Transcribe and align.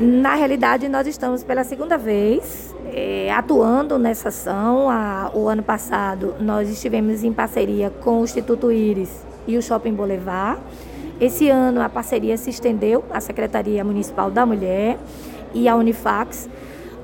Na 0.00 0.34
realidade, 0.34 0.88
nós 0.88 1.06
estamos 1.06 1.44
pela 1.44 1.62
segunda 1.62 1.96
vez 1.96 2.74
é, 2.92 3.32
atuando 3.32 3.98
nessa 3.98 4.28
ação. 4.28 4.90
A, 4.90 5.30
o 5.32 5.48
ano 5.48 5.62
passado, 5.62 6.34
nós 6.40 6.68
estivemos 6.68 7.22
em 7.22 7.32
parceria 7.32 7.90
com 7.90 8.20
o 8.20 8.24
Instituto 8.24 8.72
Íris 8.72 9.24
e 9.46 9.56
o 9.56 9.62
Shopping 9.62 9.94
Boulevard. 9.94 10.60
Esse 11.20 11.48
ano, 11.48 11.80
a 11.80 11.88
parceria 11.88 12.36
se 12.36 12.50
estendeu 12.50 13.04
à 13.10 13.20
Secretaria 13.20 13.84
Municipal 13.84 14.30
da 14.32 14.44
Mulher 14.44 14.98
e 15.54 15.68
à 15.68 15.76
Unifax 15.76 16.48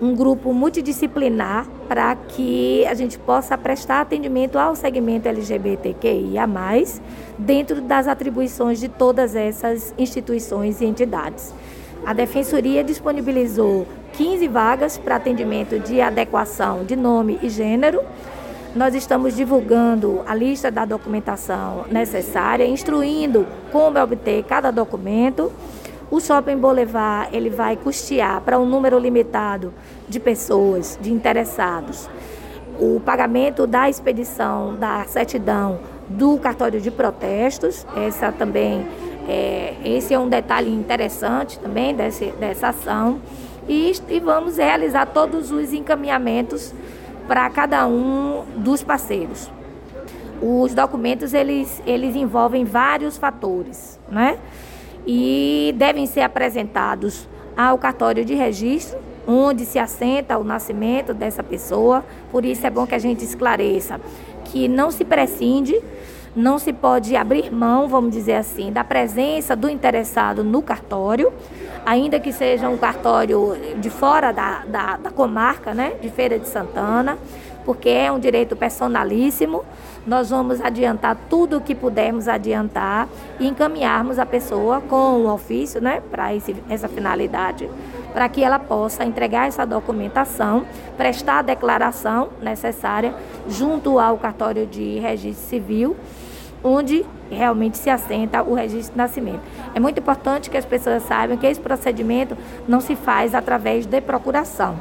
um 0.01 0.15
grupo 0.15 0.53
multidisciplinar 0.53 1.69
para 1.87 2.17
que 2.17 2.85
a 2.87 2.95
gente 2.95 3.19
possa 3.19 3.57
prestar 3.59 4.01
atendimento 4.01 4.59
ao 4.59 4.75
segmento 4.75 5.29
LGBTQIA, 5.29 6.49
dentro 7.39 7.83
das 7.83 8.09
atribuições 8.09 8.81
de 8.81 8.89
todas 8.89 9.37
essas 9.37 9.95
instituições 9.99 10.81
e 10.81 10.87
entidades. 10.87 11.53
A 12.05 12.13
Defensoria 12.13 12.83
disponibilizou 12.83 13.87
15 14.15 14.49
vagas 14.49 14.99
para 14.99 15.17
atendimento 15.17 15.79
de 15.79 16.01
adequação 16.01 16.85
de 16.85 16.97
nome 16.97 17.39
e 17.43 17.49
gênero. 17.49 18.03
Nós 18.75 18.95
estamos 18.95 19.37
divulgando 19.37 20.23
a 20.27 20.35
lista 20.35 20.71
da 20.71 20.85
documentação 20.85 21.85
necessária, 21.91 22.67
instruindo 22.67 23.47
como 23.73 23.99
obter 23.99 24.45
cada 24.45 24.71
documento 24.71 25.53
o 26.11 26.19
Shopping 26.19 26.57
Boulevard 26.57 27.29
ele 27.35 27.49
vai 27.49 27.77
custear 27.77 28.41
para 28.41 28.59
um 28.59 28.67
número 28.67 28.99
limitado 28.99 29.73
de 30.09 30.19
pessoas, 30.19 30.99
de 31.01 31.13
interessados, 31.13 32.11
o 32.81 32.99
pagamento 32.99 33.65
da 33.65 33.89
expedição 33.89 34.75
da 34.75 35.05
certidão 35.05 35.79
do 36.09 36.37
cartório 36.39 36.81
de 36.81 36.91
protestos. 36.91 37.87
Essa 37.97 38.33
também 38.33 38.85
é, 39.29 39.75
esse 39.85 40.15
é 40.15 40.19
um 40.19 40.29
detalhe 40.29 40.71
interessante 40.71 41.59
também 41.59 41.95
desse, 41.95 42.27
dessa 42.33 42.69
ação. 42.69 43.21
E, 43.69 43.93
e 44.09 44.21
vamos 44.21 44.57
realizar 44.57 45.07
todos 45.07 45.51
os 45.51 45.73
encaminhamentos 45.73 46.75
para 47.29 47.49
cada 47.51 47.87
um 47.87 48.45
dos 48.57 48.83
parceiros. 48.83 49.51
Os 50.43 50.75
documentos 50.75 51.35
eles, 51.35 51.83
eles 51.87 52.17
envolvem 52.17 52.65
vários 52.65 53.19
fatores, 53.19 54.01
né? 54.11 54.39
e 55.07 55.75
devem 55.77 56.07
ser 56.07 56.21
apresentados 56.21 57.29
ao 57.57 57.79
cartório 57.79 58.25
de 58.25 58.35
registro, 58.35 58.99
onde 59.27 59.65
se 59.65 59.79
assenta 59.79 60.39
o 60.39 60.45
nascimento 60.45 61.13
dessa 61.15 61.43
pessoa. 61.43 62.05
Por 62.31 62.45
isso 62.45 62.67
é 62.67 62.71
bom 62.71 62.87
que 62.87 62.95
a 62.95 62.99
gente 62.99 63.25
esclareça 63.25 64.01
que 64.45 64.67
não 64.67 64.91
se 64.91 65.05
prescinde, 65.05 65.81
não 66.35 66.59
se 66.59 66.73
pode 66.73 67.17
abrir 67.17 67.53
mão, 67.53 67.89
vamos 67.89 68.13
dizer 68.13 68.35
assim, 68.35 68.73
da 68.73 68.85
presença 68.85 69.57
do 69.57 69.69
interessado 69.69 70.45
no 70.45 70.63
cartório, 70.63 71.33
ainda 71.85 72.21
que 72.21 72.33
seja 72.33 72.69
um 72.69 72.77
cartório 72.77 73.57
de 73.79 73.91
fora 73.91 74.33
da, 74.33 74.65
da, 74.65 74.97
da 74.97 75.11
comarca, 75.11 75.75
né, 75.75 75.95
de 76.01 76.09
Feira 76.09 76.39
de 76.39 76.49
Santana 76.49 77.19
porque 77.65 77.89
é 77.89 78.11
um 78.11 78.19
direito 78.19 78.57
personalíssimo. 78.57 79.65
Nós 80.07 80.31
vamos 80.31 80.61
adiantar 80.61 81.17
tudo 81.29 81.59
o 81.59 81.61
que 81.61 81.75
pudermos 81.75 82.27
adiantar 82.27 83.09
e 83.39 83.47
encaminharmos 83.47 84.19
a 84.19 84.27
pessoa 84.27 84.81
com 84.81 85.25
o 85.25 85.33
ofício, 85.33 85.81
né, 85.81 86.03
para 86.11 86.31
essa 86.69 86.89
finalidade, 86.89 87.69
para 88.13 88.29
que 88.29 88.43
ela 88.43 88.59
possa 88.59 89.05
entregar 89.05 89.49
essa 89.49 89.67
documentação, 89.67 90.65
prestar 90.97 91.41
a 91.41 91.43
declaração 91.43 92.31
necessária 92.41 93.15
junto 93.49 93.99
ao 93.99 94.17
cartório 94.17 94.67
de 94.67 94.99
registro 94.99 95.47
civil, 95.47 95.97
onde 96.63 97.05
realmente 97.31 97.79
se 97.79 97.89
assenta 97.89 98.43
o 98.43 98.55
registro 98.55 98.93
de 98.93 98.99
nascimento. 98.99 99.41
É 99.75 99.81
muito 99.81 100.01
importante 100.01 100.51
que 100.51 100.57
as 100.57 100.65
pessoas 100.65 101.03
saibam 101.05 101.37
que 101.37 101.47
esse 101.47 101.61
procedimento 101.61 102.37
não 102.67 102.81
se 102.81 102.97
faz 102.97 103.35
através 103.35 103.87
de 103.87 104.01
procuração 104.01 104.77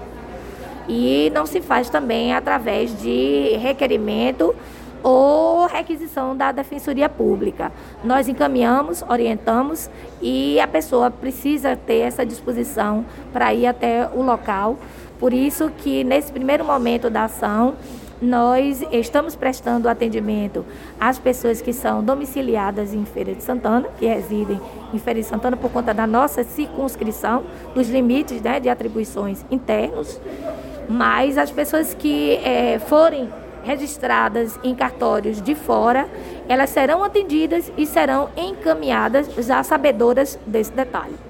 e 0.90 1.32
não 1.34 1.46
se 1.46 1.62
faz 1.62 1.88
também 1.90 2.34
através 2.34 3.00
de 3.00 3.56
requerimento 3.58 4.56
ou 5.04 5.68
requisição 5.68 6.36
da 6.36 6.52
Defensoria 6.52 7.08
Pública. 7.08 7.72
Nós 8.04 8.28
encaminhamos, 8.28 9.04
orientamos 9.08 9.90
e 10.22 10.60
a 10.60 10.68
pessoa 10.68 11.10
precisa 11.12 11.76
ter 11.76 12.00
essa 12.00 12.26
disposição 12.26 13.06
para 13.32 13.54
ir 13.54 13.68
até 13.68 14.10
o 14.14 14.22
local. 14.22 14.78
Por 15.20 15.32
isso 15.32 15.70
que 15.78 16.04
nesse 16.04 16.32
primeiro 16.32 16.66
momento 16.66 17.10
da 17.10 17.26
ação, 17.26 17.76
nós 18.22 18.84
estamos 18.92 19.36
prestando 19.36 19.88
atendimento 19.88 20.66
às 21.00 21.18
pessoas 21.18 21.62
que 21.62 21.72
são 21.72 22.04
domiciliadas 22.04 22.94
em 22.94 23.06
Feira 23.06 23.34
de 23.34 23.42
Santana, 23.42 23.88
que 23.98 24.06
residem 24.06 24.60
em 24.94 25.00
Feira 25.00 25.22
de 25.22 25.26
Santana 25.26 25.56
por 25.56 25.72
conta 25.72 25.94
da 25.94 26.06
nossa 26.06 26.44
circunscrição, 26.44 27.44
dos 27.74 27.90
limites 27.90 28.42
né, 28.42 28.60
de 28.60 28.68
atribuições 28.68 29.46
internos 29.50 30.20
mas 30.90 31.38
as 31.38 31.52
pessoas 31.52 31.94
que 31.94 32.38
é, 32.38 32.80
forem 32.80 33.30
registradas 33.64 34.60
em 34.64 34.74
cartórios 34.74 35.40
de 35.42 35.54
fora, 35.54 36.10
elas 36.48 36.72
serão 36.72 37.04
atendidas 37.04 37.72
e 37.78 37.86
serão 37.86 38.30
encaminhadas 38.36 39.30
já 39.38 39.62
sabedoras 39.62 40.40
desse 40.48 40.72
detalhe. 40.72 41.20